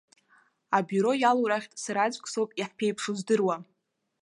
Абиуро 0.77 1.11
иалоу 1.17 1.47
рахьтә 1.51 1.77
сара 1.83 2.01
аӡәк 2.03 2.25
соуп 2.31 2.51
иаҳԥеиԥшу 2.55 3.15
здыруа. 3.19 3.55